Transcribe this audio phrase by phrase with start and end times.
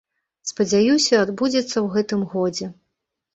[0.51, 2.73] Спадзяюся, адбудзецца ў гэтым годзе.